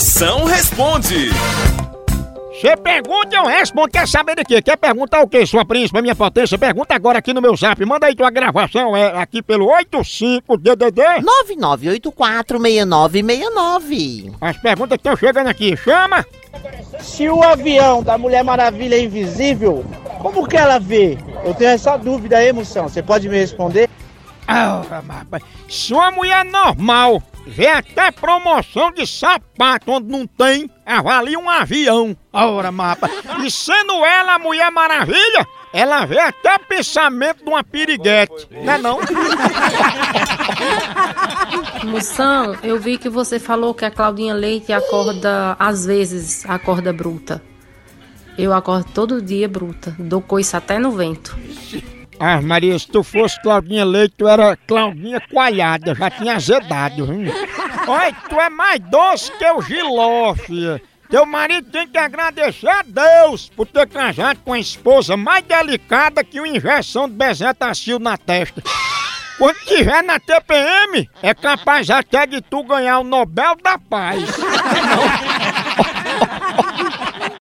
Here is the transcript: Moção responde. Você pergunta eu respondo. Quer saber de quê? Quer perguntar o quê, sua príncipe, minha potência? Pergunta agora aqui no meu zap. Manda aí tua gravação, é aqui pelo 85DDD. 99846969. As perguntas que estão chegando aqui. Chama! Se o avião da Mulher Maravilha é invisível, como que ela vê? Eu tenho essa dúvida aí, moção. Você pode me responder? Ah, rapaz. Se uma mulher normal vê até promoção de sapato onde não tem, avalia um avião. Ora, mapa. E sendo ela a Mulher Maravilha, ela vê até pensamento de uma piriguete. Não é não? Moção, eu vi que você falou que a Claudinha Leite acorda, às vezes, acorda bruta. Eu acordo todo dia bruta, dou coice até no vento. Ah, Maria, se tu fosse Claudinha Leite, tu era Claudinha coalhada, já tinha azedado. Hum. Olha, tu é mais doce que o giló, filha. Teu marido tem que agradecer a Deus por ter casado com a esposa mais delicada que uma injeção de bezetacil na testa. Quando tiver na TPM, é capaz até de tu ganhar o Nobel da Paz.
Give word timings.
Moção 0.00 0.44
responde. 0.44 1.28
Você 2.54 2.74
pergunta 2.74 3.36
eu 3.36 3.44
respondo. 3.44 3.90
Quer 3.90 4.08
saber 4.08 4.34
de 4.34 4.44
quê? 4.44 4.62
Quer 4.62 4.78
perguntar 4.78 5.20
o 5.20 5.28
quê, 5.28 5.44
sua 5.44 5.62
príncipe, 5.62 6.00
minha 6.00 6.14
potência? 6.14 6.56
Pergunta 6.56 6.94
agora 6.94 7.18
aqui 7.18 7.34
no 7.34 7.42
meu 7.42 7.54
zap. 7.54 7.84
Manda 7.84 8.06
aí 8.06 8.14
tua 8.14 8.30
gravação, 8.30 8.96
é 8.96 9.08
aqui 9.20 9.42
pelo 9.42 9.66
85DDD. 9.66 11.22
99846969. 12.08 14.32
As 14.40 14.56
perguntas 14.56 14.96
que 14.96 15.06
estão 15.06 15.16
chegando 15.16 15.48
aqui. 15.48 15.76
Chama! 15.76 16.24
Se 17.00 17.28
o 17.28 17.42
avião 17.42 18.02
da 18.02 18.16
Mulher 18.16 18.42
Maravilha 18.42 18.94
é 18.94 19.02
invisível, 19.02 19.84
como 20.18 20.48
que 20.48 20.56
ela 20.56 20.78
vê? 20.78 21.18
Eu 21.44 21.52
tenho 21.52 21.72
essa 21.72 21.98
dúvida 21.98 22.38
aí, 22.38 22.50
moção. 22.54 22.88
Você 22.88 23.02
pode 23.02 23.28
me 23.28 23.36
responder? 23.36 23.86
Ah, 24.48 24.80
rapaz. 24.88 25.42
Se 25.68 25.92
uma 25.92 26.10
mulher 26.10 26.42
normal 26.46 27.22
vê 27.50 27.68
até 27.68 28.10
promoção 28.10 28.92
de 28.92 29.06
sapato 29.06 29.90
onde 29.90 30.08
não 30.08 30.26
tem, 30.26 30.70
avalia 30.86 31.38
um 31.38 31.50
avião. 31.50 32.16
Ora, 32.32 32.70
mapa. 32.70 33.10
E 33.44 33.50
sendo 33.50 34.04
ela 34.04 34.34
a 34.34 34.38
Mulher 34.38 34.70
Maravilha, 34.70 35.46
ela 35.72 36.06
vê 36.06 36.20
até 36.20 36.56
pensamento 36.58 37.44
de 37.44 37.50
uma 37.50 37.64
piriguete. 37.64 38.48
Não 38.50 38.72
é 38.72 38.78
não? 38.78 38.98
Moção, 41.84 42.56
eu 42.62 42.78
vi 42.78 42.98
que 42.98 43.08
você 43.08 43.38
falou 43.38 43.74
que 43.74 43.84
a 43.84 43.90
Claudinha 43.90 44.34
Leite 44.34 44.72
acorda, 44.72 45.56
às 45.58 45.84
vezes, 45.86 46.44
acorda 46.48 46.92
bruta. 46.92 47.42
Eu 48.38 48.52
acordo 48.52 48.86
todo 48.92 49.20
dia 49.20 49.48
bruta, 49.48 49.94
dou 49.98 50.22
coice 50.22 50.56
até 50.56 50.78
no 50.78 50.92
vento. 50.92 51.36
Ah, 52.22 52.42
Maria, 52.42 52.78
se 52.78 52.86
tu 52.86 53.02
fosse 53.02 53.40
Claudinha 53.40 53.82
Leite, 53.82 54.14
tu 54.18 54.28
era 54.28 54.54
Claudinha 54.54 55.18
coalhada, 55.20 55.94
já 55.94 56.10
tinha 56.10 56.36
azedado. 56.36 57.10
Hum. 57.10 57.24
Olha, 57.88 58.14
tu 58.28 58.38
é 58.38 58.50
mais 58.50 58.78
doce 58.78 59.32
que 59.32 59.50
o 59.50 59.62
giló, 59.62 60.34
filha. 60.34 60.82
Teu 61.08 61.24
marido 61.24 61.70
tem 61.70 61.88
que 61.88 61.96
agradecer 61.96 62.68
a 62.68 62.82
Deus 62.86 63.50
por 63.56 63.66
ter 63.66 63.88
casado 63.88 64.38
com 64.44 64.52
a 64.52 64.60
esposa 64.60 65.16
mais 65.16 65.42
delicada 65.44 66.22
que 66.22 66.38
uma 66.38 66.46
injeção 66.46 67.08
de 67.08 67.14
bezetacil 67.14 67.98
na 67.98 68.18
testa. 68.18 68.62
Quando 69.38 69.56
tiver 69.60 70.02
na 70.02 70.20
TPM, 70.20 71.08
é 71.22 71.32
capaz 71.32 71.88
até 71.88 72.26
de 72.26 72.42
tu 72.42 72.62
ganhar 72.62 72.98
o 72.98 73.04
Nobel 73.04 73.56
da 73.64 73.78
Paz. 73.78 74.22